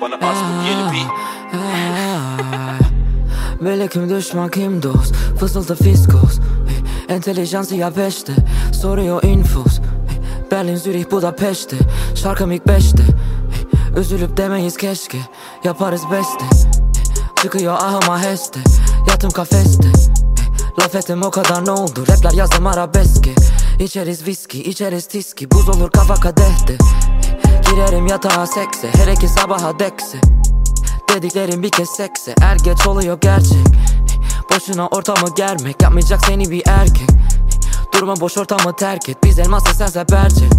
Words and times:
Bana 0.00 0.20
Böyle 3.60 3.88
kim 3.88 4.10
düşman 4.10 4.48
kim 4.48 4.82
dost? 4.82 5.14
Fısıltı 5.40 5.74
fiskos. 5.74 6.38
Hey, 6.68 7.16
Entelijansiya 7.16 7.96
beşte. 7.96 8.32
Soruyor 8.72 9.22
infos. 9.22 9.80
Berlin, 10.50 10.76
Zürih, 10.76 11.10
Budapeşte. 11.10 11.76
Şarkım 12.14 12.52
ilk 12.52 12.66
beşte. 12.66 13.02
Üzülüp 13.96 14.36
demeyiz 14.36 14.76
keşke. 14.76 15.18
Yaparız 15.64 16.02
beste. 16.12 16.44
Çıkıyor 17.42 17.74
ahıma 17.74 18.22
heste. 18.22 18.60
Yatım 19.08 19.30
kafeste. 19.30 19.88
Laf 20.80 20.94
ettim 20.94 21.22
o 21.22 21.30
kadar 21.30 21.66
ne 21.66 21.70
oldu? 21.70 22.04
Rapler 22.08 22.32
yazdım 22.32 22.66
arabeski 22.66 23.34
İçeriz 23.80 24.26
viski, 24.26 24.62
içeriz 24.62 25.06
tiski. 25.06 25.50
Buz 25.50 25.68
olur 25.68 25.90
kafa 25.90 26.14
kadehte. 26.14 26.78
Girerim 27.70 28.06
yatağa 28.06 28.46
sekse 28.46 28.90
Her 28.94 29.12
iki 29.12 29.28
sabaha 29.28 29.78
dekse. 29.78 30.18
Dediklerim 31.14 31.62
bir 31.62 31.70
kez 31.70 31.88
sekse 31.88 32.34
Er 32.40 32.56
geç 32.56 32.86
oluyor 32.86 33.20
gerçek. 33.20 33.66
Boşuna 34.50 34.86
ortamı 34.86 35.34
germek 35.36 35.82
Yapmayacak 35.82 36.26
seni 36.26 36.50
bir 36.50 36.62
erkek. 36.66 37.08
Durma 37.94 38.20
boş 38.20 38.38
ortamı 38.38 38.76
terk 38.76 39.08
et 39.08 39.16
Biz 39.24 39.38
elmasla 39.38 39.74
sense 39.74 40.08
berçet. 40.12 40.52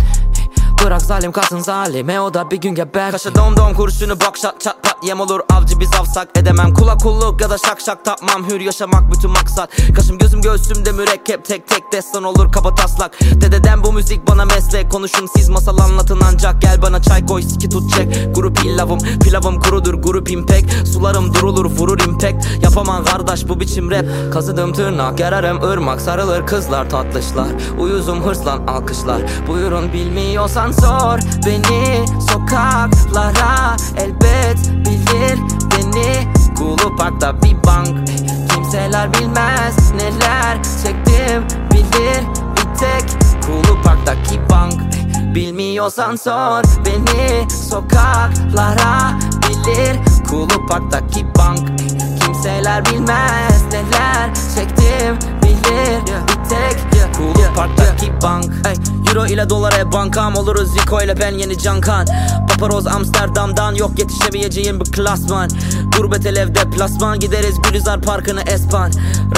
Bırak 0.84 1.02
zalim 1.02 1.32
kalsın 1.32 1.60
zalime 1.60 2.22
o 2.22 2.34
da 2.34 2.52
bir 2.52 2.58
gün 2.58 2.76
geber. 2.76 3.12
Kaşa 3.12 3.36
dom 3.36 3.58
dom 3.58 3.74
kurşunu 3.74 4.20
bak 4.20 4.38
şat 4.38 4.62
çat 4.62 4.84
pat 4.84 4.97
Yem 5.04 5.20
olur 5.20 5.40
avcı 5.50 5.80
biz 5.80 5.90
avsak 6.00 6.28
edemem. 6.36 6.74
Kula 6.74 6.98
kulluk 6.98 7.42
ya 7.42 7.50
da 7.50 7.58
şak 7.58 7.82
şak 7.82 8.06
tapmam. 8.06 8.50
Hür 8.50 8.60
yaşamak 8.60 9.12
bütün 9.12 9.32
maksat. 9.32 9.70
Kaşım 9.96 10.18
gözüm 10.18 10.42
göğsümde 10.42 10.92
mürekkep. 10.92 11.46
Tek 11.46 11.68
tek 11.68 11.92
destan 11.92 12.24
olur 12.24 12.52
kaba 12.52 12.76
taslak. 12.76 13.20
Dededen 13.22 13.84
bu 13.84 13.94
müzik 13.94 14.28
bana 14.28 14.46
meslek. 14.46 14.92
Konuşun 14.92 15.30
siz 15.36 15.50
masal 15.50 15.78
anlatın 15.78 16.22
ancak. 16.32 16.62
Gel 16.62 16.82
bana 16.82 17.02
çay 17.02 17.26
koy 17.26 17.42
siki 17.42 17.70
tut 17.70 17.94
çek. 17.96 18.36
Grup 18.36 18.58
pilavım 18.58 19.00
pilavım 19.00 19.60
kurudur 19.60 19.94
grup 19.94 20.32
impek 20.32 20.66
Sularım 20.94 21.34
durulur 21.34 21.66
vurur 21.66 22.00
impact. 22.00 22.64
Yapamam 22.64 23.06
kardeş 23.06 23.50
bu 23.50 23.60
biçim 23.60 23.92
rap. 23.92 24.06
Kazıdım 24.34 24.74
tırnak 24.74 25.20
yararım 25.20 25.64
ırmak. 25.64 26.02
Sarılır 26.02 26.48
kızlar 26.48 26.90
tatlışlar. 26.90 27.48
Uyuzum 27.80 28.24
hırslan 28.24 28.68
alkışlar. 28.68 29.22
Buyurun 29.48 29.94
bilmiyorsan 29.94 30.72
sor 30.72 31.20
beni 31.46 32.06
Sokaklara. 32.32 33.76
Elbet 33.98 34.37
Kulu 37.08 37.20
Park'ta 37.20 37.42
bir 37.42 37.64
bank. 37.64 38.08
Kimseler 38.54 39.14
bilmez 39.14 39.92
neler 39.96 40.58
çektim. 40.84 41.44
Bilir 41.72 42.24
bir 42.56 42.80
tek 42.80 43.10
Kulu 43.46 43.82
Park'taki 43.84 44.50
bank. 44.50 44.74
Bilmiyorsan 45.36 46.16
sor 46.16 46.64
beni. 46.86 47.50
Sokaklara 47.50 49.20
bilir 49.44 50.00
Kulu 50.30 50.68
Park'taki 50.68 51.26
bank. 51.38 51.80
Kimseler 52.20 52.86
bilmez 52.86 53.64
neler 53.72 54.27
Euro 59.28 59.34
ile 59.34 59.50
dolara 59.50 59.92
bankam 59.92 60.36
oluruz. 60.36 60.72
Zico 60.72 61.02
ile 61.02 61.20
ben 61.20 61.32
yeni 61.32 61.58
Cankan 61.58 62.08
Paparoz 62.50 62.88
Amsterdam'dan 62.88 63.76
yok 63.76 64.00
yetişemeyeceğim 64.00 64.80
bir 64.80 64.92
klasman. 64.92 65.50
Gurbet 65.98 66.26
el 66.26 66.36
evde 66.36 66.70
plasman. 66.70 67.20
Gideriz 67.20 67.62
Gülizar 67.62 68.02
Parkı'nı 68.02 68.42
espan. 68.42 68.92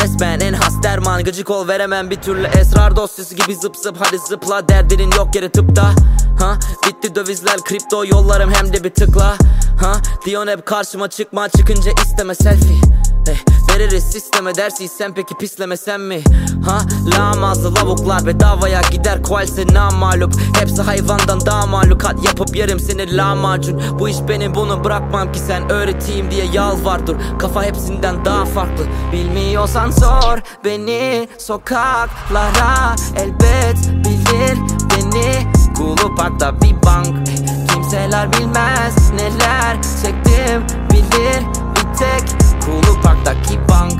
Resmen 0.03 0.39
en 0.39 0.53
has 0.53 0.83
derman. 0.83 1.23
Gıcık 1.23 1.49
ol 1.49 1.67
veremem 1.67 2.09
bir 2.09 2.15
türlü. 2.15 2.47
Esrar 2.47 2.95
dosyası 2.95 3.35
gibi 3.35 3.55
zıp 3.55 3.75
zıp. 3.75 3.95
Hadi 3.99 4.17
zıpla 4.17 4.69
Derdinin 4.69 5.11
yok 5.11 5.35
yeri 5.35 5.49
tıpta. 5.49 5.91
Ha? 6.39 6.57
Bitti 6.87 7.15
dövizler 7.15 7.57
kripto 7.57 8.05
yollarım 8.05 8.51
hem 8.53 8.73
de 8.73 8.83
bir 8.83 8.93
tıkla. 8.93 9.37
Ha? 9.81 9.93
Diyon 10.25 10.47
hep 10.47 10.65
karşıma 10.65 11.07
çıkma. 11.07 11.49
Çıkınca 11.49 11.91
isteme 12.05 12.35
selfie. 12.35 12.81
Hey, 13.25 13.37
veririz 13.73 14.03
sisteme 14.03 14.55
dersiysen 14.55 15.13
peki 15.13 15.35
pislemesen 15.35 16.01
mi? 16.01 16.23
Ha? 16.65 16.81
Lamazlı 17.17 17.75
lavuklar 17.75 18.25
bedavaya 18.25 18.81
gider 18.91 19.23
koalse 19.23 19.65
namalup 19.73 20.33
Hepsi 20.59 20.81
hayvandan 20.81 21.45
daha 21.45 21.65
mahlukat 21.65 22.25
yapıp 22.25 22.55
yerim 22.55 22.79
seni 22.79 23.17
lahmacun. 23.17 23.81
Bu 23.99 24.09
iş 24.09 24.17
benim 24.27 24.55
bunu 24.55 24.83
bırakmam 24.83 25.31
ki 25.31 25.39
sen 25.39 25.71
öğreteyim 25.71 26.31
diye 26.31 26.45
yalvar 26.53 27.07
dur 27.07 27.15
Kafa 27.39 27.63
hepsinden 27.63 28.25
daha 28.25 28.45
farklı. 28.45 28.83
Bilmiyorsan 29.11 29.91
sor 29.91 30.39
beni 30.65 31.27
sokaklara 31.37 32.95
elbet 33.15 33.77
bilir 34.05 34.57
beni. 34.91 35.53
Kulu 35.77 36.15
Park'ta 36.15 36.61
bir 36.61 36.75
bank 36.85 37.27
Kimseler 37.73 38.33
bilmez 38.33 39.11
neler 39.11 39.77
çektim. 40.03 40.63
Bilir 40.91 41.41
bir 41.75 41.97
tek 41.97 42.48
Kulu 42.65 43.01
Park'taki 43.01 43.59
bank. 43.69 43.93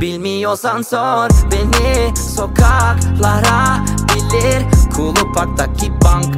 Bilmiyorsan 0.00 0.82
sor 0.82 1.28
beni. 1.52 2.16
Sokaklara 2.16 3.84
bilir. 4.14 4.66
Kulu 4.96 5.32
Park'taki 5.34 5.92
bank. 6.04 6.34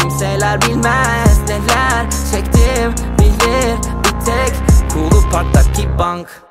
Kimseler 0.00 0.60
bilmez 0.62 1.40
neler 1.48 2.06
çektim. 2.32 2.94
Bilir 3.18 3.76
bir 4.04 4.24
tek 4.24 4.52
Kulu 4.92 5.30
Park'taki 5.30 5.98
bank 5.98 6.45